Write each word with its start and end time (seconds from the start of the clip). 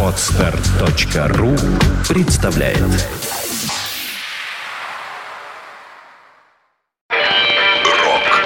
Отстар.ру 0.00 1.56
представляет. 2.08 2.78
Рок. 7.90 8.44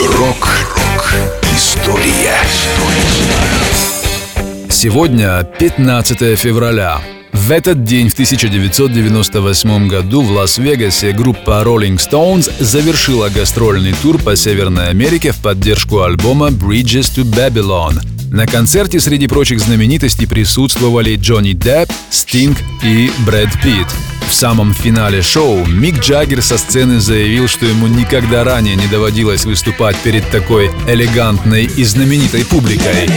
Рок-рок 0.00 1.14
История. 1.54 2.34
Сегодня 4.68 5.44
15 5.44 6.36
февраля. 6.36 7.00
В 7.32 7.50
этот 7.50 7.84
день 7.84 8.08
в 8.08 8.12
1998 8.12 9.88
году 9.88 10.22
в 10.22 10.30
Лас-Вегасе 10.32 11.12
группа 11.12 11.62
Rolling 11.64 11.96
Stones 11.96 12.52
завершила 12.62 13.30
гастрольный 13.30 13.94
тур 14.02 14.18
по 14.18 14.36
Северной 14.36 14.88
Америке 14.88 15.32
в 15.32 15.38
поддержку 15.38 16.02
альбома 16.02 16.48
Bridges 16.48 17.16
to 17.16 17.24
Babylon. 17.24 18.00
На 18.30 18.46
концерте 18.46 19.00
среди 19.00 19.28
прочих 19.28 19.60
знаменитостей 19.60 20.26
присутствовали 20.26 21.16
Джонни 21.16 21.52
Депп, 21.52 21.90
Стинг 22.10 22.58
и 22.82 23.10
Брэд 23.26 23.50
Питт. 23.62 23.88
В 24.28 24.32
самом 24.32 24.72
финале 24.72 25.20
шоу 25.20 25.64
Мик 25.66 26.00
Джаггер 26.00 26.42
со 26.42 26.56
сцены 26.56 27.00
заявил, 27.00 27.48
что 27.48 27.66
ему 27.66 27.86
никогда 27.86 28.44
ранее 28.44 28.76
не 28.76 28.86
доводилось 28.86 29.44
выступать 29.44 29.96
перед 29.98 30.28
такой 30.30 30.70
элегантной 30.86 31.64
и 31.64 31.84
знаменитой 31.84 32.44
публикой. 32.44 33.08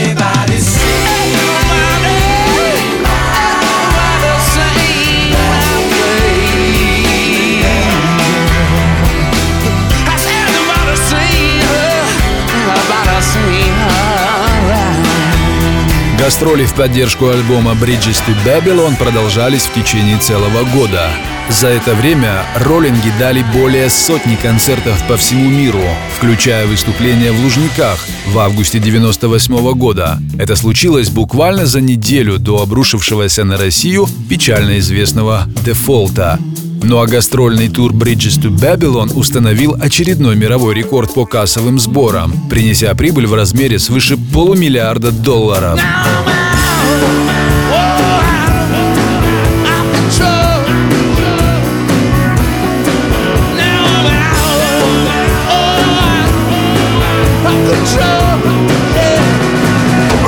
Гастроли 16.25 16.65
в 16.65 16.73
поддержку 16.73 17.27
альбома 17.27 17.73
Bridges 17.73 18.17
to 18.25 18.35
Babylon 18.43 18.97
продолжались 18.97 19.67
в 19.67 19.73
течение 19.75 20.17
целого 20.17 20.63
года. 20.73 21.07
За 21.51 21.67
это 21.67 21.93
время 21.93 22.41
роллинги 22.55 23.13
дали 23.19 23.45
более 23.53 23.91
сотни 23.91 24.33
концертов 24.33 24.99
по 25.07 25.17
всему 25.17 25.47
миру, 25.47 25.83
включая 26.17 26.65
выступления 26.65 27.31
в 27.31 27.39
Лужниках 27.41 27.99
в 28.25 28.39
августе 28.39 28.79
98 28.79 29.73
года. 29.73 30.17
Это 30.39 30.55
случилось 30.55 31.11
буквально 31.11 31.67
за 31.67 31.79
неделю 31.79 32.39
до 32.39 32.63
обрушившегося 32.63 33.43
на 33.43 33.57
Россию 33.57 34.07
печально 34.27 34.79
известного 34.79 35.45
дефолта. 35.63 36.39
Ну 36.87 36.99
а 36.99 37.07
гастрольный 37.07 37.67
тур 37.67 37.93
Bridges 37.93 38.39
to 38.39 38.51
Babylon 38.51 39.11
установил 39.15 39.73
очередной 39.73 40.35
мировой 40.35 40.75
рекорд 40.75 41.15
по 41.15 41.25
кассовым 41.25 41.79
сборам, 41.79 42.47
принеся 42.47 42.93
прибыль 42.93 43.25
в 43.25 43.33
размере 43.33 43.79
свыше 43.79 44.17
полумиллиарда 44.17 45.11
долларов. 45.11 45.79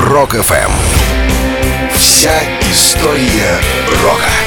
Рок 0.10 0.34
FM. 0.34 0.72
Вся 1.94 2.34
история 2.72 3.60
рока. 4.04 4.47